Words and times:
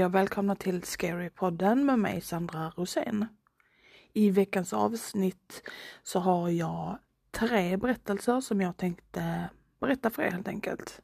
Hej 0.00 0.06
och 0.06 0.14
välkomna 0.14 0.54
till 0.54 0.82
Scary-podden 0.82 1.84
med 1.84 1.98
mig 1.98 2.20
Sandra 2.20 2.72
Rosén. 2.76 3.26
I 4.12 4.30
veckans 4.30 4.72
avsnitt 4.72 5.68
så 6.02 6.18
har 6.18 6.48
jag 6.48 6.98
tre 7.30 7.76
berättelser 7.76 8.40
som 8.40 8.60
jag 8.60 8.76
tänkte 8.76 9.50
berätta 9.80 10.10
för 10.10 10.22
er 10.22 10.30
helt 10.30 10.48
enkelt. 10.48 11.00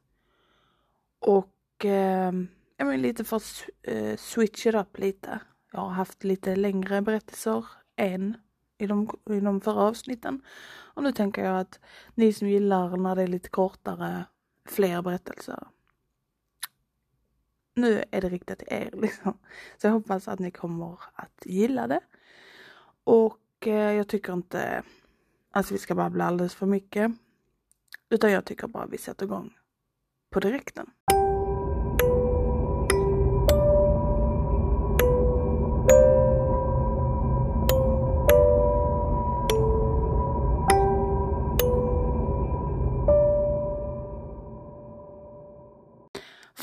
Och 1.18 1.84
eh, 1.84 2.32
jag 2.76 2.86
vill 2.86 3.00
lite 3.00 3.24
för 3.24 3.36
att 3.36 3.64
eh, 3.82 4.16
switch 4.16 4.66
it 4.66 4.74
up 4.74 4.98
lite. 4.98 5.40
Jag 5.72 5.80
har 5.80 5.90
haft 5.90 6.24
lite 6.24 6.56
längre 6.56 7.02
berättelser 7.02 7.64
än 7.96 8.36
i 8.78 8.86
de, 8.86 9.10
i 9.30 9.40
de 9.40 9.60
förra 9.60 9.80
avsnitten. 9.82 10.42
Och 10.94 11.02
nu 11.02 11.12
tänker 11.12 11.44
jag 11.44 11.60
att 11.60 11.80
ni 12.14 12.32
som 12.32 12.48
gillar 12.48 12.96
när 12.96 13.16
det 13.16 13.22
är 13.22 13.26
lite 13.26 13.48
kortare, 13.48 14.24
fler 14.68 15.02
berättelser 15.02 15.66
nu 17.76 18.04
är 18.10 18.20
det 18.20 18.28
riktat 18.28 18.58
till 18.58 18.68
er 18.70 18.90
liksom. 18.96 19.38
Så 19.76 19.86
jag 19.86 19.92
hoppas 19.92 20.28
att 20.28 20.38
ni 20.38 20.50
kommer 20.50 20.98
att 21.14 21.42
gilla 21.44 21.86
det. 21.86 22.00
Och 23.04 23.66
eh, 23.66 23.92
jag 23.92 24.08
tycker 24.08 24.32
inte 24.32 24.82
att 25.50 25.70
vi 25.70 25.78
ska 25.78 25.94
babbla 25.94 26.24
alldeles 26.24 26.54
för 26.54 26.66
mycket. 26.66 27.12
Utan 28.10 28.32
jag 28.32 28.44
tycker 28.44 28.66
bara 28.66 28.86
vi 28.86 28.98
sätter 28.98 29.26
igång 29.26 29.54
på 30.30 30.40
direkten. 30.40 30.90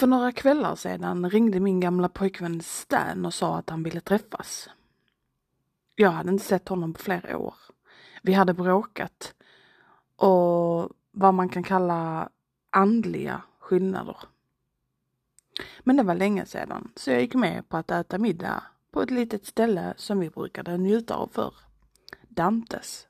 För 0.04 0.08
några 0.08 0.32
kvällar 0.32 0.76
sedan 0.76 1.30
ringde 1.30 1.60
min 1.60 1.80
gamla 1.80 2.10
pojkvän 2.10 2.62
Stan 2.62 3.26
och 3.26 3.34
sa 3.34 3.58
att 3.58 3.70
han 3.70 3.84
ville 3.84 4.02
träffas. 4.02 4.70
Jag 5.96 6.12
hade 6.12 6.30
inte 6.30 6.46
sett 6.46 6.68
honom 6.70 6.94
på 6.94 7.02
flera 7.02 7.38
år. 7.38 7.56
Vi 8.22 8.34
hade 8.34 8.54
bråkat 8.54 9.34
och 10.16 10.90
vad 11.12 11.34
man 11.34 11.50
kan 11.50 11.64
kalla 11.64 12.30
andliga 12.70 13.42
skillnader. 13.60 14.18
Men 15.80 15.98
det 15.98 16.04
var 16.04 16.16
länge 16.16 16.46
sedan 16.46 16.92
så 16.96 17.12
jag 17.12 17.22
gick 17.22 17.36
med 17.36 17.70
på 17.70 17.78
att 17.78 17.92
äta 17.92 18.18
middag 18.18 18.64
på 18.92 19.02
ett 19.02 19.12
litet 19.12 19.46
ställe 19.46 19.94
som 19.98 20.20
vi 20.20 20.30
brukade 20.30 20.78
njuta 20.78 21.16
av 21.16 21.28
förr. 21.28 21.56
Dantes. 22.28 23.08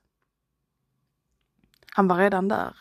Han 1.90 2.08
var 2.08 2.16
redan 2.16 2.48
där 2.48 2.76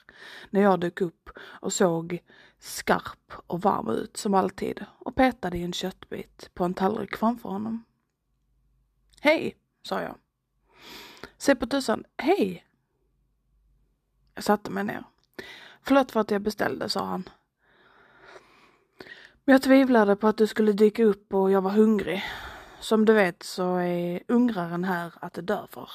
när 0.50 0.62
jag 0.62 0.80
dök 0.80 1.02
upp 1.02 1.30
och 1.40 1.74
såg 1.74 2.20
skarp 2.64 3.34
och 3.48 3.62
varm 3.62 3.90
ut 3.90 4.18
som 4.18 4.34
alltid 4.34 4.86
och 5.00 5.16
petade 5.16 5.58
i 5.58 5.64
en 5.64 5.74
köttbit 5.74 6.50
på 6.54 6.64
en 6.64 6.74
tallrik 6.74 7.16
framför 7.18 7.50
honom. 7.50 7.84
Hej, 9.22 9.58
sa 9.82 10.02
jag. 10.02 10.16
Se 11.38 11.56
på 11.56 11.68
tusan, 11.68 12.04
hej! 12.18 12.66
Jag 14.36 14.44
satte 14.44 14.72
mig 14.72 14.84
ner. 14.84 15.04
Förlåt 15.82 16.12
för 16.12 16.20
att 16.20 16.32
jag 16.32 16.42
beställde, 16.42 16.90
sa 16.90 17.06
han. 17.06 17.30
Men 19.46 19.54
jag 19.54 19.62
tvivlade 19.62 20.16
på 20.16 20.28
att 20.28 20.38
du 20.38 20.48
skulle 20.48 20.74
dyka 20.74 21.04
upp 21.04 21.34
och 21.34 21.52
jag 21.52 21.62
var 21.62 21.72
hungrig. 21.72 22.24
Som 22.80 23.06
du 23.06 23.14
vet 23.14 23.44
så 23.44 23.76
är 23.76 24.24
ungraren 24.28 24.84
här 24.84 25.14
att 25.16 25.34
dö 25.34 25.68
för. 25.70 25.90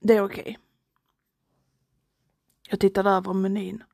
Det 0.00 0.16
är 0.16 0.24
okej. 0.24 0.42
Okay. 0.42 0.56
Jag 2.68 2.80
tittade 2.80 3.10
över 3.10 3.32
menyn. 3.32 3.84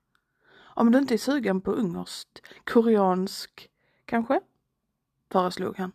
Om 0.81 0.93
du 0.93 0.99
inte 0.99 1.15
är 1.15 1.19
sugen 1.19 1.61
på 1.61 1.73
ungerskt, 1.73 2.43
koreansk, 2.65 3.71
kanske? 4.05 4.41
Föreslog 5.31 5.79
han. 5.79 5.93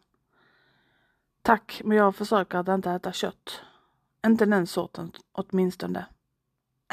Tack, 1.41 1.81
men 1.85 1.97
jag 1.97 2.15
försöker 2.15 2.57
att 2.57 2.67
inte 2.67 2.91
äta 2.91 3.13
kött. 3.13 3.61
Inte 4.25 4.45
den 4.45 4.67
sorten 4.67 5.11
åtminstone. 5.31 6.05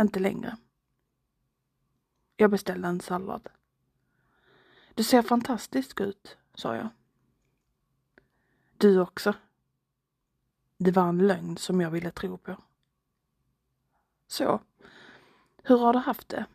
Inte 0.00 0.20
längre. 0.20 0.56
Jag 2.36 2.50
beställde 2.50 2.88
en 2.88 3.00
sallad. 3.00 3.48
Du 4.94 5.04
ser 5.04 5.22
fantastisk 5.22 6.00
ut, 6.00 6.36
sa 6.54 6.76
jag. 6.76 6.88
Du 8.76 9.00
också. 9.00 9.34
Det 10.76 10.90
var 10.90 11.08
en 11.08 11.26
lögn 11.26 11.56
som 11.56 11.80
jag 11.80 11.90
ville 11.90 12.10
tro 12.10 12.38
på. 12.38 12.56
Så, 14.26 14.60
hur 15.62 15.78
har 15.78 15.92
du 15.92 15.98
haft 15.98 16.28
det? 16.28 16.46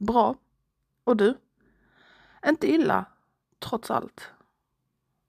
Bra. 0.00 0.36
Och 1.04 1.16
du? 1.16 1.38
Inte 2.46 2.70
illa, 2.70 3.06
trots 3.58 3.90
allt. 3.90 4.30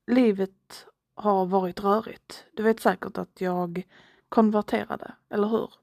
Livet 0.07 0.87
har 1.13 1.45
varit 1.45 1.79
rörigt. 1.79 2.45
Du 2.53 2.63
vet 2.63 2.79
säkert 2.79 3.17
att 3.17 3.41
jag 3.41 3.87
konverterade, 4.29 5.15
eller 5.29 5.47
hur? 5.47 5.73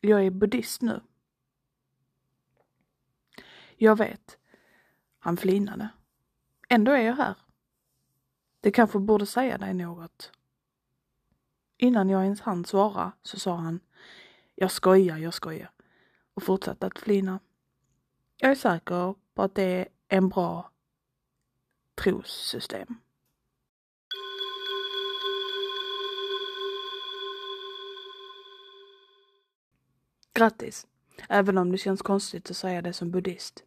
Jag 0.00 0.26
är 0.26 0.30
buddhist 0.30 0.82
nu. 0.82 1.00
Jag 3.76 3.98
vet. 3.98 4.38
Han 5.18 5.36
flinade. 5.36 5.88
Ändå 6.68 6.92
är 6.92 7.02
jag 7.02 7.16
här. 7.16 7.34
Det 8.60 8.70
kanske 8.70 8.98
borde 8.98 9.26
säga 9.26 9.58
dig 9.58 9.74
något. 9.74 10.32
Innan 11.76 12.08
jag 12.08 12.24
ens 12.24 12.40
hann 12.40 12.64
svara 12.64 13.12
så 13.22 13.38
sa 13.38 13.56
han 13.56 13.80
Jag 14.54 14.70
skojar, 14.70 15.16
jag 15.16 15.34
skojar 15.34 15.70
och 16.34 16.42
fortsatte 16.42 16.86
att 16.86 16.98
flina. 16.98 17.40
Jag 18.44 18.50
är 18.50 18.54
säker 18.54 19.14
på 19.34 19.42
att 19.42 19.54
det 19.54 19.62
är 19.62 19.88
en 20.08 20.28
bra 20.28 20.70
trossystem. 21.94 22.96
Grattis! 30.32 30.86
Även 31.28 31.58
om 31.58 31.72
det 31.72 31.78
känns 31.78 32.02
konstigt 32.02 32.50
att 32.50 32.56
säga 32.56 32.82
det 32.82 32.92
som 32.92 33.10
buddhist. 33.10 33.64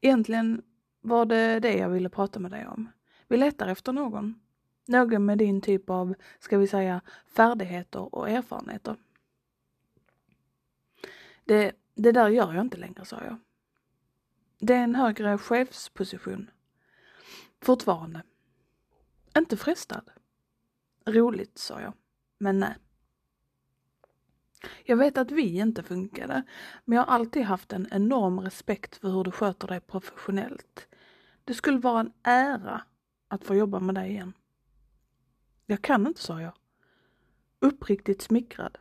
Egentligen 0.00 0.62
var 1.00 1.24
det 1.24 1.60
det 1.60 1.74
jag 1.74 1.88
ville 1.88 2.08
prata 2.08 2.40
med 2.40 2.50
dig 2.50 2.66
om. 2.66 2.88
Vi 3.28 3.36
letar 3.36 3.68
efter 3.68 3.92
någon. 3.92 4.40
Någon 4.86 5.24
med 5.24 5.38
din 5.38 5.60
typ 5.60 5.90
av, 5.90 6.14
ska 6.38 6.58
vi 6.58 6.66
säga, 6.66 7.00
färdigheter 7.26 8.14
och 8.14 8.30
erfarenheter. 8.30 8.96
Det, 11.44 11.72
det 11.94 12.12
där 12.12 12.28
gör 12.28 12.54
jag 12.54 12.64
inte 12.64 12.76
längre, 12.76 13.04
sa 13.04 13.24
jag. 13.24 13.38
Det 14.62 14.74
är 14.74 14.84
en 14.84 14.94
högre 14.94 15.38
chefsposition. 15.38 16.50
Fortfarande. 17.60 18.22
Inte 19.38 19.56
frestad. 19.56 20.10
Roligt, 21.06 21.58
sa 21.58 21.80
jag. 21.80 21.92
Men 22.38 22.58
nej. 22.58 22.76
Jag 24.84 24.96
vet 24.96 25.18
att 25.18 25.30
vi 25.30 25.58
inte 25.58 25.82
funkade, 25.82 26.42
men 26.84 26.96
jag 26.96 27.04
har 27.04 27.14
alltid 27.14 27.42
haft 27.42 27.72
en 27.72 27.88
enorm 27.90 28.40
respekt 28.40 28.96
för 28.96 29.08
hur 29.08 29.24
du 29.24 29.30
sköter 29.30 29.68
dig 29.68 29.80
professionellt. 29.80 30.88
Det 31.44 31.54
skulle 31.54 31.78
vara 31.78 32.00
en 32.00 32.12
ära 32.22 32.82
att 33.28 33.44
få 33.44 33.54
jobba 33.54 33.80
med 33.80 33.94
dig 33.94 34.10
igen. 34.10 34.32
Jag 35.66 35.82
kan 35.82 36.06
inte, 36.06 36.20
sa 36.20 36.40
jag. 36.40 36.52
Uppriktigt 37.58 38.22
smickrad. 38.22 38.78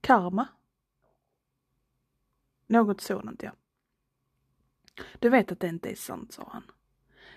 Karma? 0.00 0.48
Något 2.66 3.00
sådant, 3.00 3.42
ja. 3.42 3.52
Du 5.18 5.28
vet 5.28 5.52
att 5.52 5.60
det 5.60 5.68
inte 5.68 5.90
är 5.90 5.94
sant, 5.94 6.32
sa 6.32 6.48
han. 6.52 6.62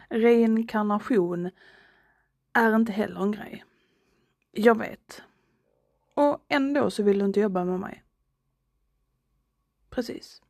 Reinkarnation 0.10 1.50
är 2.54 2.76
inte 2.76 2.92
heller 2.92 3.22
en 3.22 3.32
grej. 3.32 3.66
Jag 4.52 4.78
vet. 4.78 5.22
Och 6.14 6.46
ändå 6.48 6.92
så 6.92 7.04
vill 7.04 7.20
du 7.20 7.26
inte 7.26 7.40
jobba 7.40 7.66
med 7.66 7.80
mig. 7.80 8.04
Precis. 9.90 10.42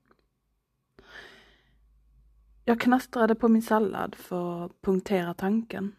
Jag 2.65 2.79
knastrade 2.79 3.35
på 3.35 3.47
min 3.47 3.61
sallad 3.61 4.15
för 4.15 4.65
att 4.65 4.81
punktera 4.81 5.33
tanken. 5.33 5.95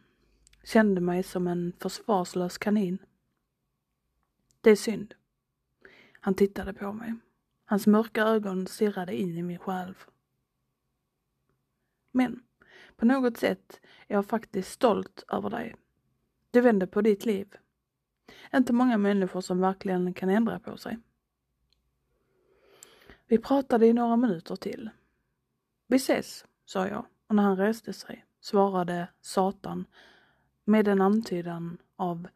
Kände 0.65 1.01
mig 1.01 1.23
som 1.23 1.47
en 1.47 1.73
försvarslös 1.79 2.59
kanin. 2.59 2.99
Det 4.61 4.71
är 4.71 4.77
synd. 4.77 5.15
Han 6.21 6.35
tittade 6.35 6.73
på 6.73 6.93
mig. 6.93 7.15
Hans 7.65 7.87
mörka 7.87 8.23
ögon 8.23 8.67
stirrade 8.67 9.17
in 9.17 9.39
i 9.39 9.43
min 9.43 9.59
själ. 9.59 9.95
Men 12.11 12.43
på 12.97 13.07
något 13.07 13.37
sätt 13.37 13.81
är 14.09 14.15
jag 14.15 14.27
faktiskt 14.27 14.73
stolt 14.73 15.25
över 15.29 15.51
dig. 15.51 15.77
Du 16.51 16.61
vände 16.61 16.87
på 16.87 17.03
ditt 17.03 17.25
liv. 17.25 17.57
Inte 18.55 18.73
många 18.73 18.99
människor 18.99 19.41
som 19.41 19.61
verkligen 19.61 20.15
kan 20.15 20.29
ändra 20.29 20.59
på 20.59 20.77
sig. 20.77 20.99
Vi 23.27 23.39
pratade 23.39 23.87
i 23.87 23.93
några 23.93 24.17
minuter 24.17 24.57
till. 24.57 24.91
Vi 25.87 25.97
ses, 25.97 26.45
sa 26.65 26.89
jag 26.89 27.07
och 27.27 27.35
när 27.35 27.43
han 27.43 27.57
reste 27.57 27.93
sig 27.93 28.27
svarade 28.41 29.09
Satan 29.21 29.85
med 30.65 30.89
en 30.89 31.01
antydan 31.01 31.79
av 31.97 32.29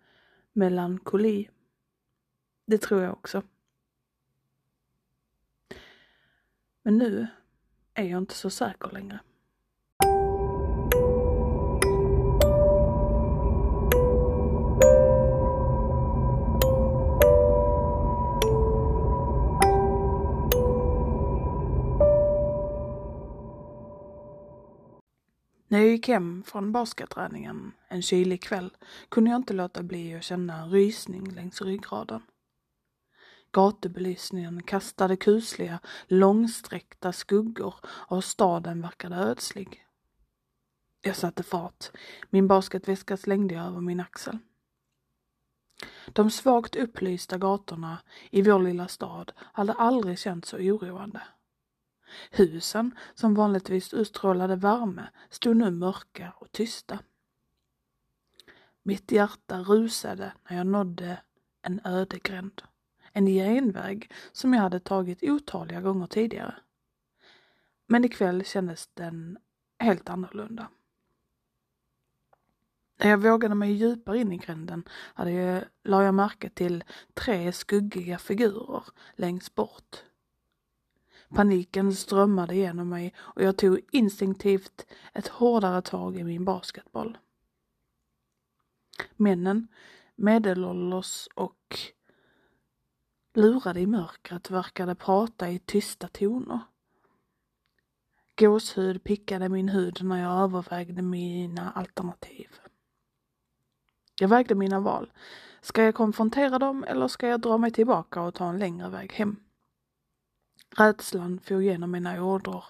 melankoli. 0.52 1.50
Det 2.66 2.78
tror 2.78 3.02
jag 3.02 3.12
också. 3.12 3.42
Men 6.82 6.98
nu 6.98 7.26
är 7.94 8.04
jag 8.04 8.18
inte 8.18 8.34
så 8.34 8.50
säker 8.50 8.90
längre. 8.90 9.20
När 25.74 25.80
jag 25.80 25.88
gick 25.88 26.08
hem 26.08 26.42
från 26.46 26.72
basketträningen 26.72 27.72
en 27.88 28.02
kylig 28.02 28.42
kväll 28.42 28.76
kunde 29.08 29.30
jag 29.30 29.38
inte 29.38 29.54
låta 29.54 29.82
bli 29.82 30.14
att 30.14 30.22
känna 30.22 30.62
en 30.62 30.70
rysning 30.70 31.30
längs 31.30 31.62
ryggraden. 31.62 32.22
Gatubelysningen 33.52 34.62
kastade 34.62 35.16
kusliga, 35.16 35.78
långsträckta 36.06 37.12
skuggor 37.12 37.74
och 37.84 38.24
staden 38.24 38.82
verkade 38.82 39.16
ödslig. 39.16 39.84
Jag 41.00 41.16
satte 41.16 41.42
fart. 41.42 41.90
Min 42.30 42.48
basketväska 42.48 43.16
slängde 43.16 43.54
jag 43.54 43.66
över 43.66 43.80
min 43.80 44.00
axel. 44.00 44.38
De 46.12 46.30
svagt 46.30 46.76
upplysta 46.76 47.38
gatorna 47.38 47.98
i 48.30 48.42
vår 48.42 48.58
lilla 48.58 48.88
stad 48.88 49.32
hade 49.36 49.72
aldrig 49.72 50.18
känts 50.18 50.48
så 50.48 50.56
oroande. 50.56 51.22
Husen, 52.30 52.98
som 53.14 53.34
vanligtvis 53.34 53.94
utstrålade 53.94 54.56
värme, 54.56 55.08
stod 55.30 55.56
nu 55.56 55.70
mörka 55.70 56.32
och 56.36 56.52
tysta. 56.52 56.98
Mitt 58.82 59.12
hjärta 59.12 59.60
rusade 59.60 60.32
när 60.48 60.56
jag 60.56 60.66
nådde 60.66 61.22
en 61.62 61.80
öde 61.84 62.18
gränd. 62.18 62.62
En 63.12 63.26
genväg 63.26 64.12
som 64.32 64.54
jag 64.54 64.60
hade 64.60 64.80
tagit 64.80 65.22
otaliga 65.22 65.80
gånger 65.80 66.06
tidigare. 66.06 66.54
Men 67.86 68.04
ikväll 68.04 68.44
kändes 68.44 68.88
den 68.94 69.38
helt 69.78 70.08
annorlunda. 70.08 70.68
När 72.96 73.10
jag 73.10 73.18
vågade 73.22 73.54
mig 73.54 73.72
djupare 73.72 74.18
in 74.18 74.32
i 74.32 74.36
gränden 74.36 74.88
hade 74.90 75.30
jag, 75.30 75.64
la 75.84 76.04
jag 76.04 76.14
märke 76.14 76.50
till 76.50 76.84
tre 77.14 77.52
skuggiga 77.52 78.18
figurer 78.18 78.84
längst 79.16 79.54
bort. 79.54 80.04
Paniken 81.28 81.94
strömmade 81.94 82.56
genom 82.56 82.88
mig 82.88 83.14
och 83.18 83.42
jag 83.42 83.56
tog 83.56 83.80
instinktivt 83.92 84.86
ett 85.12 85.28
hårdare 85.28 85.82
tag 85.82 86.16
i 86.16 86.24
min 86.24 86.44
basketboll. 86.44 87.18
Männen, 89.16 89.68
medelålders 90.16 91.28
och 91.34 91.78
lurade 93.34 93.80
i 93.80 93.86
mörkret, 93.86 94.50
verkade 94.50 94.94
prata 94.94 95.50
i 95.50 95.58
tysta 95.58 96.08
toner. 96.08 96.60
Gåshud 98.38 99.04
pickade 99.04 99.48
min 99.48 99.68
hud 99.68 100.04
när 100.04 100.22
jag 100.22 100.42
övervägde 100.42 101.02
mina 101.02 101.70
alternativ. 101.70 102.48
Jag 104.20 104.28
vägde 104.28 104.54
mina 104.54 104.80
val. 104.80 105.12
Ska 105.60 105.82
jag 105.82 105.94
konfrontera 105.94 106.58
dem 106.58 106.84
eller 106.84 107.08
ska 107.08 107.28
jag 107.28 107.40
dra 107.40 107.58
mig 107.58 107.70
tillbaka 107.70 108.22
och 108.22 108.34
ta 108.34 108.48
en 108.48 108.58
längre 108.58 108.88
väg 108.88 109.12
hem? 109.12 109.43
Rädslan 110.76 111.40
for 111.40 111.62
genom 111.62 111.90
mina 111.90 112.24
ådror 112.24 112.64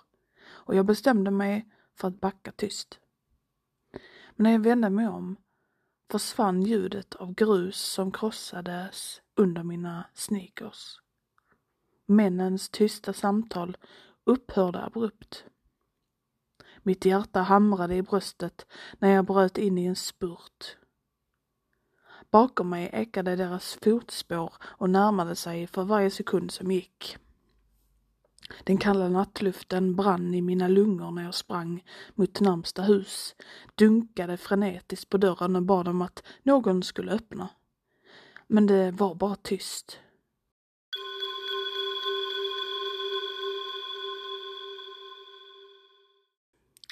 och 0.47 0.75
jag 0.75 0.87
bestämde 0.87 1.31
mig 1.31 1.69
för 1.95 2.09
att 2.09 2.21
backa 2.21 2.53
tyst. 2.53 2.99
Men 4.37 4.45
när 4.45 4.53
jag 4.53 4.61
vände 4.61 4.91
mig 4.91 5.09
om 5.09 5.37
försvann 6.11 6.63
ljudet 6.63 7.15
av 7.15 7.35
grus 7.35 7.81
som 7.81 8.13
krossades 8.13 9.23
under 9.37 9.63
mina 9.63 10.05
sneakers. 10.15 11.01
Männens 12.07 12.69
tysta 12.69 13.13
samtal 13.13 13.77
upphörde 14.25 14.85
abrupt. 14.85 15.45
Mitt 16.83 17.05
hjärta 17.05 17.41
hamrade 17.41 17.95
i 17.95 18.03
bröstet 18.03 18.67
när 18.99 19.09
jag 19.09 19.25
bröt 19.25 19.59
in 19.59 19.79
i 19.79 19.87
en 19.87 19.97
spurt. 19.97 20.77
Bakom 22.31 22.69
mig 22.69 22.91
ekade 22.93 23.37
deras 23.37 23.79
fotspår 23.83 24.53
och 24.63 24.91
närmade 24.91 25.37
sig 25.37 25.67
för 25.67 25.85
varje 25.85 26.11
sekund 26.11 26.51
som 26.51 26.71
gick. 26.71 27.19
Den 28.65 28.79
kalla 28.79 29.09
nattluften 29.09 29.97
brann 29.97 30.35
i 30.35 30.43
mina 30.43 30.69
lungor 30.69 31.11
när 31.11 31.25
jag 31.25 31.35
sprang 31.35 31.85
mot 32.15 32.41
närmsta 32.41 32.83
hus, 32.83 33.35
dunkade 33.75 34.37
frenetiskt 34.37 35.11
på 35.11 35.17
dörren 35.17 35.57
och 35.57 35.63
bad 35.63 35.89
om 35.89 36.03
att 36.03 36.23
någon 36.43 36.83
skulle 36.83 37.13
öppna. 37.13 37.49
Men 38.47 38.67
det 38.67 38.91
var 38.91 39.15
bara 39.15 39.37
tyst. 39.37 39.99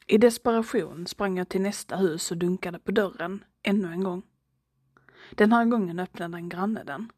I 0.07 0.19
desperation 0.19 1.07
sprang 1.07 1.39
jag 1.39 1.49
till 1.49 1.61
nästa 1.61 1.97
hus 1.97 2.31
och 2.31 2.37
dunkade 2.37 2.79
på 2.79 2.93
dörren 2.93 3.45
ännu 3.63 3.93
en 3.93 4.05
gång. 4.05 4.23
Den 5.31 5.53
här 5.53 5.65
gången 5.65 5.99
öppnade 5.99 6.37
en 6.37 6.49
granne 6.49 6.85
den. 6.85 7.13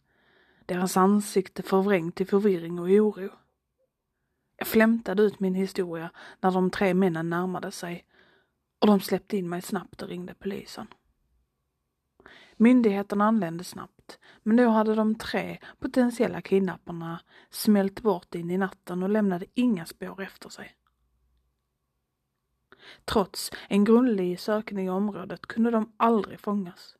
Deras 0.66 0.96
ansikte 0.96 1.62
förvrängt 1.62 2.20
i 2.20 2.24
förvirring 2.24 2.78
och 2.78 2.88
oro. 2.88 3.30
Jag 4.64 4.68
flämtade 4.68 5.22
ut 5.22 5.40
min 5.40 5.54
historia 5.54 6.10
när 6.40 6.50
de 6.50 6.70
tre 6.70 6.94
männen 6.94 7.30
närmade 7.30 7.70
sig 7.70 8.06
och 8.80 8.86
de 8.86 9.00
släppte 9.00 9.36
in 9.36 9.48
mig 9.48 9.62
snabbt 9.62 10.02
och 10.02 10.08
ringde 10.08 10.34
polisen. 10.34 10.86
Myndigheterna 12.56 13.24
anlände 13.24 13.64
snabbt, 13.64 14.18
men 14.42 14.56
då 14.56 14.68
hade 14.68 14.94
de 14.94 15.14
tre 15.14 15.58
potentiella 15.78 16.40
kidnapparna 16.40 17.20
smält 17.50 18.00
bort 18.00 18.34
in 18.34 18.50
i 18.50 18.58
natten 18.58 19.02
och 19.02 19.08
lämnade 19.08 19.46
inga 19.54 19.86
spår 19.86 20.22
efter 20.22 20.48
sig. 20.48 20.76
Trots 23.04 23.50
en 23.68 23.84
grundlig 23.84 24.40
sökning 24.40 24.86
i 24.86 24.90
området 24.90 25.46
kunde 25.46 25.70
de 25.70 25.92
aldrig 25.96 26.40
fångas. 26.40 26.96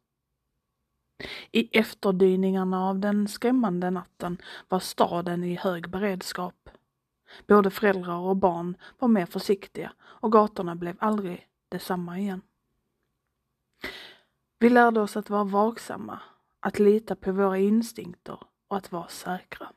I 1.53 1.79
efterdyningarna 1.79 2.89
av 2.89 2.99
den 2.99 3.29
skrämmande 3.29 3.91
natten 3.91 4.39
var 4.69 4.81
staden 4.81 5.45
i 5.45 5.55
hög 5.55 5.91
beredskap. 5.91 6.71
Både 7.47 7.71
föräldrar 7.71 8.19
och 8.19 8.37
barn 8.37 8.77
var 8.99 9.09
mer 9.09 9.27
försiktiga 9.27 9.93
och 10.03 10.33
gatorna 10.33 10.75
blev 10.75 10.97
aldrig 10.99 11.49
detsamma 11.69 12.19
igen. 12.19 12.43
Vi 14.59 14.71
lärde 14.71 15.01
oss 15.01 15.17
att 15.17 15.31
vara 15.31 15.45
vaksamma, 15.45 16.21
att 16.61 16.79
lita 16.79 17.17
på 17.17 17.33
våra 17.33 17.59
instinkter 17.59 18.39
och 18.69 18.77
att 18.77 18.93
vara 18.93 19.09
säkra. 19.09 19.73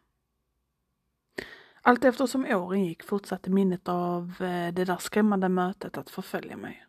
Allt 1.82 2.06
eftersom 2.06 2.46
åren 2.46 2.86
gick 2.86 3.04
fortsatte 3.04 3.50
minnet 3.50 3.88
av 3.88 4.34
eh, 4.40 4.74
det 4.74 4.86
där 4.86 4.98
skrämmande 4.98 5.50
mötet 5.50 5.98
att 5.98 6.10
förfölja 6.10 6.58
mig. 6.58 6.86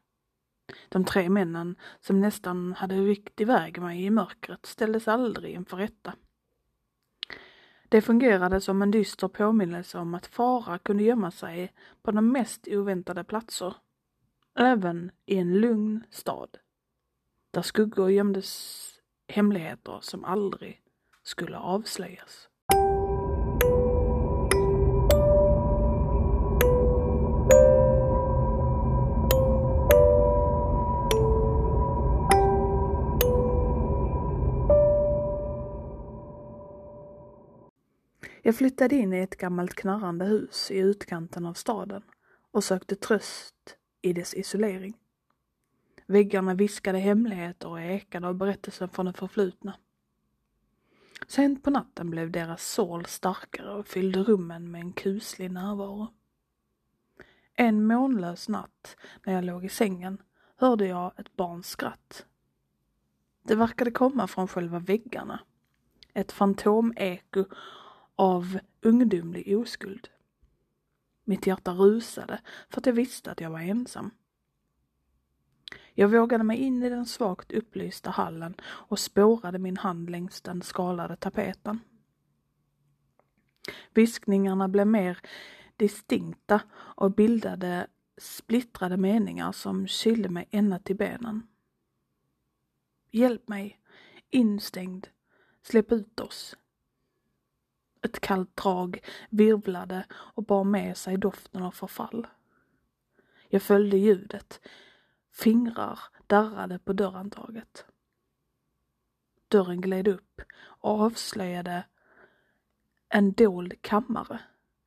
De 0.89 1.05
tre 1.05 1.29
männen 1.29 1.77
som 2.01 2.21
nästan 2.21 2.73
hade 2.73 2.95
ryckt 2.95 3.41
iväg 3.41 3.81
mig 3.81 4.05
i 4.05 4.11
mörkret 4.11 4.67
ställdes 4.67 5.09
aldrig 5.09 5.55
inför 5.55 5.77
rätta. 5.77 6.15
Det 7.89 8.01
fungerade 8.01 8.61
som 8.61 8.83
en 8.83 8.91
dyster 8.91 9.29
påminnelse 9.29 9.99
om 9.99 10.15
att 10.15 10.27
fara 10.27 10.79
kunde 10.79 11.03
gömma 11.03 11.31
sig 11.31 11.73
på 12.03 12.11
de 12.11 12.33
mest 12.33 12.69
oväntade 12.71 13.25
platser, 13.25 13.75
även 14.59 15.11
i 15.27 15.37
en 15.37 15.61
lugn 15.61 16.05
stad, 16.11 16.59
där 17.51 17.63
skuggor 17.63 18.11
gömdes 18.11 18.91
hemligheter 19.29 19.99
som 20.03 20.25
aldrig 20.25 20.83
skulle 21.23 21.59
avslöjas. 21.59 22.48
Jag 38.49 38.57
flyttade 38.57 38.97
in 38.97 39.13
i 39.13 39.19
ett 39.19 39.37
gammalt 39.37 39.75
knarrande 39.75 40.25
hus 40.25 40.71
i 40.71 40.79
utkanten 40.79 41.47
av 41.47 41.55
staden 41.55 42.03
och 42.51 42.65
sökte 42.65 42.97
tröst 42.97 43.77
i 44.03 44.13
dess 44.13 44.35
isolering. 44.35 44.95
Väggarna 46.07 46.55
viskade 46.55 46.99
hemligheter 46.99 47.69
och 47.69 47.81
ekade 47.81 48.29
av 48.29 48.35
berättelsen 48.35 48.89
från 48.89 49.07
det 49.07 49.13
förflutna. 49.13 49.75
Sent 51.27 51.63
på 51.63 51.71
natten 51.71 52.11
blev 52.11 52.31
deras 52.31 52.69
sål 52.69 53.07
starkare 53.07 53.75
och 53.75 53.87
fyllde 53.87 54.23
rummen 54.23 54.71
med 54.71 54.81
en 54.81 54.93
kuslig 54.93 55.51
närvaro. 55.51 56.09
En 57.55 57.87
månlös 57.87 58.49
natt, 58.49 58.97
när 59.27 59.33
jag 59.35 59.45
låg 59.45 59.65
i 59.65 59.69
sängen, 59.69 60.23
hörde 60.57 60.87
jag 60.87 61.13
ett 61.21 61.37
barns 61.37 61.69
skratt. 61.69 62.27
Det 63.43 63.55
verkade 63.55 63.91
komma 63.91 64.27
från 64.27 64.49
själva 64.49 64.79
väggarna. 64.79 65.41
Ett 66.15 66.33
fantomeko 66.33 67.45
av 68.19 68.59
ungdomlig 68.81 69.59
oskuld. 69.59 70.09
Mitt 71.25 71.47
hjärta 71.47 71.73
rusade 71.73 72.41
för 72.69 72.81
att 72.81 72.87
jag 72.87 72.93
visste 72.93 73.31
att 73.31 73.41
jag 73.41 73.51
var 73.51 73.61
ensam. 73.61 74.11
Jag 75.95 76.09
vågade 76.09 76.45
mig 76.45 76.59
in 76.59 76.83
i 76.83 76.89
den 76.89 77.07
svagt 77.07 77.53
upplysta 77.53 78.11
hallen 78.11 78.55
och 78.63 78.99
spårade 78.99 79.59
min 79.59 79.77
hand 79.77 80.11
längs 80.11 80.41
den 80.41 80.63
skalade 80.63 81.17
tapeten. 81.17 81.81
Viskningarna 83.95 84.69
blev 84.69 84.87
mer 84.87 85.19
distinkta 85.77 86.61
och 86.75 87.15
bildade 87.15 87.87
splittrade 88.17 88.97
meningar 88.97 89.53
som 89.53 89.87
kylde 89.87 90.29
mig 90.29 90.49
ända 90.51 90.79
till 90.79 90.97
benen. 90.97 91.47
Hjälp 93.11 93.49
mig, 93.49 93.81
instängd, 94.31 95.07
släpp 95.63 95.93
ut 95.93 96.21
oss, 96.21 96.57
ett 98.03 98.21
kallt 98.21 98.57
drag 98.57 99.01
virvlade 99.31 100.05
och 100.13 100.45
bar 100.45 100.65
med 100.65 100.97
sig 100.97 101.17
doften 101.17 101.63
av 101.63 101.71
förfall. 101.71 102.27
Jag 103.49 103.63
följde 103.63 103.97
ljudet. 103.97 104.61
Fingrar 105.33 105.99
darrade 106.27 106.79
på 106.79 106.93
dörrhandtaget. 106.93 107.85
Dörren 109.49 109.81
gled 109.81 110.09
upp 110.09 110.41
och 110.61 111.01
avslöjade 111.01 111.85
en 113.09 113.33
dold 113.33 113.83
kammare, 113.83 114.41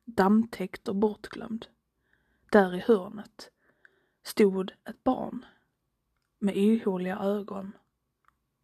dammtäckt 0.04 0.88
och 0.88 0.96
bortglömd. 0.96 1.66
Där 2.50 2.74
i 2.74 2.78
hörnet 2.78 3.50
stod 4.22 4.72
ett 4.84 5.04
barn 5.04 5.44
med 6.38 6.56
ihåliga 6.56 7.18
ögon 7.18 7.72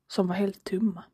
som 0.06 0.26
var 0.26 0.34
helt 0.34 0.64
tumma. 0.64 1.04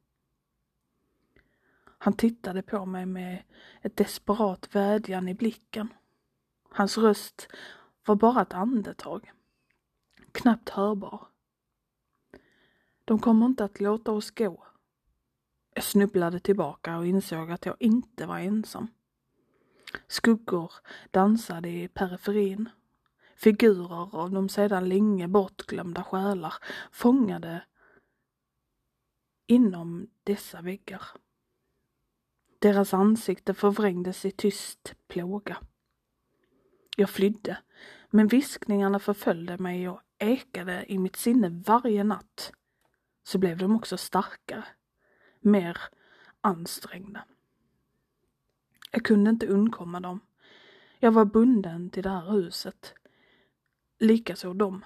Han 2.05 2.13
tittade 2.13 2.63
på 2.63 2.87
mig 2.87 3.07
med 3.07 3.43
ett 3.81 3.97
desperat 3.97 4.75
vädjan 4.75 5.29
i 5.29 5.35
blicken. 5.35 5.89
Hans 6.71 6.99
röst 6.99 7.49
var 8.07 8.15
bara 8.15 8.43
ett 8.43 8.55
andetag, 8.55 9.33
knappt 10.33 10.69
hörbar. 10.69 11.27
De 13.05 13.19
kommer 13.19 13.47
inte 13.47 13.65
att 13.65 13.81
låta 13.81 14.13
oss 14.13 14.31
gå. 14.31 14.67
Jag 15.75 15.85
snubblade 15.85 16.41
tillbaka 16.41 16.99
och 16.99 17.07
insåg 17.07 17.51
att 17.51 17.67
jag 17.67 17.77
inte 17.79 18.27
var 18.27 18.39
ensam. 18.39 18.89
Skuggor 20.07 20.73
dansade 21.11 21.69
i 21.69 21.89
periferin. 21.89 22.69
Figurer 23.37 24.17
av 24.17 24.31
de 24.31 24.49
sedan 24.49 24.89
länge 24.89 25.29
bortglömda 25.29 26.05
själar 26.05 26.55
fångade 26.93 27.65
inom 29.47 30.11
dessa 30.25 30.63
väggar. 30.63 31.03
Deras 32.65 32.95
ansikte 32.95 33.55
förvrängdes 33.55 34.25
i 34.25 34.31
tyst 34.31 34.95
plåga. 35.09 35.57
Jag 36.97 37.11
flydde, 37.11 37.59
men 38.11 38.27
viskningarna 38.27 38.99
förföljde 38.99 39.59
mig 39.59 39.89
och 39.89 40.01
ekade 40.19 40.93
i 40.93 40.99
mitt 40.99 41.17
sinne 41.17 41.63
varje 41.67 42.05
natt. 42.05 42.53
Så 43.23 43.39
blev 43.39 43.59
de 43.59 43.77
också 43.77 43.97
starkare, 43.97 44.65
mer 45.41 45.79
ansträngda. 46.41 47.25
Jag 48.91 49.05
kunde 49.05 49.31
inte 49.31 49.47
undkomma 49.47 50.01
dem. 50.01 50.21
Jag 50.99 51.13
var 51.13 51.25
bunden 51.25 51.91
till 51.91 52.03
det 52.03 52.11
här 52.11 52.31
huset. 52.33 52.95
Likaså 53.99 54.53
dem. 54.53 54.85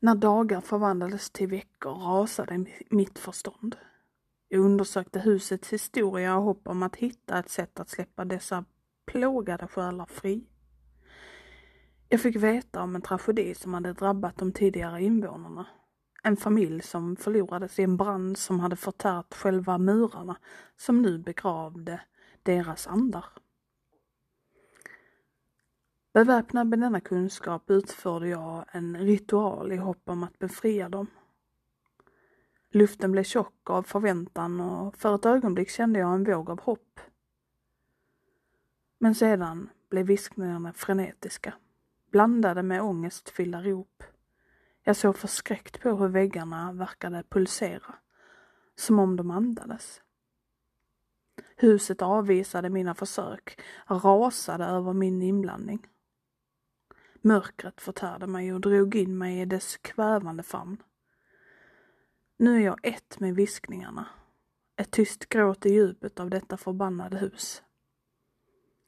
När 0.00 0.14
dagar 0.14 0.60
förvandlades 0.60 1.30
till 1.30 1.48
veckor 1.48 1.94
rasade 1.94 2.64
mitt 2.90 3.18
förstånd. 3.18 3.76
Jag 4.48 4.60
undersökte 4.60 5.20
husets 5.20 5.72
historia 5.72 6.36
och 6.36 6.42
hopp 6.42 6.68
om 6.68 6.82
att 6.82 6.96
hitta 6.96 7.38
ett 7.38 7.50
sätt 7.50 7.80
att 7.80 7.88
släppa 7.88 8.24
dessa 8.24 8.64
plågade 9.06 9.66
själar 9.66 10.06
fri. 10.06 10.44
Jag 12.08 12.20
fick 12.20 12.36
veta 12.36 12.82
om 12.82 12.96
en 12.96 13.02
tragedi 13.02 13.54
som 13.54 13.74
hade 13.74 13.92
drabbat 13.92 14.36
de 14.36 14.52
tidigare 14.52 15.02
invånarna. 15.02 15.66
En 16.22 16.36
familj 16.36 16.82
som 16.82 17.16
förlorades 17.16 17.78
i 17.78 17.82
en 17.82 17.96
brand 17.96 18.38
som 18.38 18.60
hade 18.60 18.76
förtärt 18.76 19.34
själva 19.34 19.78
murarna 19.78 20.36
som 20.76 21.02
nu 21.02 21.18
begravde 21.18 22.00
deras 22.42 22.86
andar. 22.86 23.24
Beväpnad 26.18 26.66
med 26.68 26.80
denna 26.80 27.00
kunskap 27.00 27.70
utförde 27.70 28.28
jag 28.28 28.64
en 28.72 28.96
ritual 28.96 29.72
i 29.72 29.76
hopp 29.76 30.02
om 30.08 30.22
att 30.22 30.38
befria 30.38 30.88
dem. 30.88 31.06
Luften 32.70 33.12
blev 33.12 33.22
tjock 33.22 33.70
av 33.70 33.82
förväntan 33.82 34.60
och 34.60 34.96
för 34.96 35.14
ett 35.14 35.26
ögonblick 35.26 35.70
kände 35.70 35.98
jag 35.98 36.14
en 36.14 36.24
våg 36.24 36.50
av 36.50 36.60
hopp. 36.60 37.00
Men 38.98 39.14
sedan 39.14 39.70
blev 39.90 40.06
viskningarna 40.06 40.72
frenetiska, 40.72 41.54
blandade 42.10 42.62
med 42.62 42.82
ångestfyllda 42.82 43.62
rop. 43.62 44.02
Jag 44.82 44.96
såg 44.96 45.16
förskräckt 45.16 45.80
på 45.80 45.90
hur 45.90 46.08
väggarna 46.08 46.72
verkade 46.72 47.22
pulsera, 47.28 47.94
som 48.74 48.98
om 48.98 49.16
de 49.16 49.30
andades. 49.30 50.00
Huset 51.56 52.02
avvisade 52.02 52.70
mina 52.70 52.94
försök, 52.94 53.60
rasade 53.86 54.64
över 54.64 54.92
min 54.92 55.22
inblandning. 55.22 55.86
Mörkret 57.28 57.80
förtärde 57.80 58.26
mig 58.26 58.52
och 58.52 58.60
drog 58.60 58.94
in 58.94 59.18
mig 59.18 59.40
i 59.40 59.44
dess 59.44 59.76
kvävande 59.76 60.42
famn. 60.42 60.82
Nu 62.36 62.56
är 62.56 62.64
jag 62.64 62.78
ett 62.82 63.20
med 63.20 63.34
viskningarna. 63.34 64.06
Ett 64.76 64.90
tyst 64.90 65.28
gråt 65.28 65.66
i 65.66 65.68
djupet 65.68 66.20
av 66.20 66.30
detta 66.30 66.56
förbannade 66.56 67.18
hus. 67.18 67.62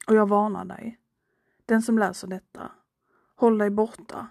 Och 0.07 0.15
jag 0.15 0.29
varnar 0.29 0.65
dig, 0.65 0.99
den 1.65 1.81
som 1.81 1.97
läser 1.97 2.27
detta, 2.27 2.71
håll 3.35 3.57
dig 3.57 3.69
borta 3.69 4.27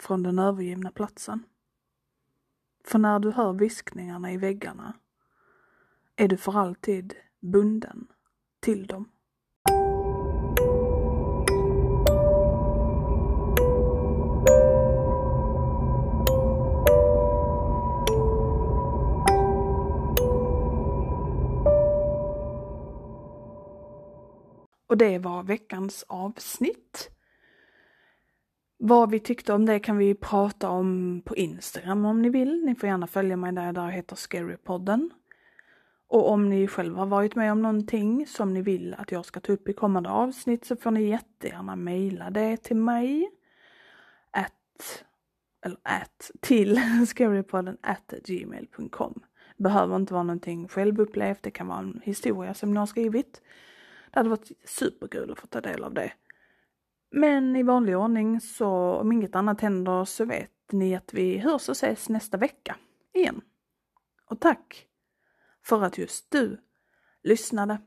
från 0.00 0.22
den 0.22 0.38
övergivna 0.38 0.90
platsen. 0.90 1.44
För 2.84 2.98
när 2.98 3.18
du 3.18 3.30
hör 3.30 3.52
viskningarna 3.52 4.32
i 4.32 4.36
väggarna 4.36 4.94
är 6.16 6.28
du 6.28 6.36
för 6.36 6.58
alltid 6.58 7.14
bunden 7.40 8.06
till 8.60 8.86
dem. 8.86 9.10
Och 24.92 24.98
det 24.98 25.18
var 25.18 25.42
veckans 25.42 26.04
avsnitt. 26.08 27.10
Vad 28.78 29.10
vi 29.10 29.20
tyckte 29.20 29.52
om 29.52 29.66
det 29.66 29.80
kan 29.80 29.96
vi 29.96 30.14
prata 30.14 30.68
om 30.68 31.22
på 31.24 31.36
Instagram 31.36 32.04
om 32.04 32.22
ni 32.22 32.28
vill. 32.28 32.64
Ni 32.64 32.74
får 32.74 32.88
gärna 32.88 33.06
följa 33.06 33.36
mig 33.36 33.52
där, 33.52 33.72
där 33.72 33.82
jag 33.82 33.92
heter 33.92 34.16
Scarypodden. 34.16 35.10
Och 36.08 36.30
om 36.30 36.48
ni 36.48 36.66
själva 36.66 36.98
har 36.98 37.06
varit 37.06 37.34
med 37.34 37.52
om 37.52 37.62
någonting 37.62 38.26
som 38.26 38.54
ni 38.54 38.62
vill 38.62 38.94
att 38.98 39.12
jag 39.12 39.24
ska 39.24 39.40
ta 39.40 39.52
upp 39.52 39.68
i 39.68 39.72
kommande 39.72 40.10
avsnitt 40.10 40.64
så 40.64 40.76
får 40.76 40.90
ni 40.90 41.02
jättegärna 41.02 41.76
mejla 41.76 42.30
det 42.30 42.56
till 42.56 42.76
mig. 42.76 43.30
At, 44.30 45.04
eller 45.64 45.78
at, 45.82 46.30
till 46.40 46.80
scarypodden 47.06 47.76
at 47.80 48.14
gmail.com. 48.24 49.22
Behöver 49.56 49.96
inte 49.96 50.14
vara 50.14 50.24
någonting 50.24 50.68
självupplevt, 50.68 51.42
det 51.42 51.50
kan 51.50 51.66
vara 51.66 51.78
en 51.78 52.00
historia 52.04 52.54
som 52.54 52.72
ni 52.72 52.78
har 52.78 52.86
skrivit. 52.86 53.40
Det 54.12 54.18
hade 54.18 54.28
varit 54.28 54.50
superkul 54.64 55.32
att 55.32 55.38
få 55.38 55.46
ta 55.46 55.60
del 55.60 55.84
av 55.84 55.94
det. 55.94 56.12
Men 57.10 57.56
i 57.56 57.62
vanlig 57.62 57.96
ordning 57.96 58.40
så 58.40 58.68
om 58.70 59.12
inget 59.12 59.34
annat 59.34 59.60
händer 59.60 60.04
så 60.04 60.24
vet 60.24 60.72
ni 60.72 60.96
att 60.96 61.14
vi 61.14 61.38
hörs 61.38 61.68
och 61.68 61.76
ses 61.76 62.08
nästa 62.08 62.36
vecka 62.36 62.76
igen. 63.12 63.40
Och 64.26 64.40
tack 64.40 64.86
för 65.62 65.82
att 65.82 65.98
just 65.98 66.30
du 66.30 66.60
lyssnade. 67.22 67.78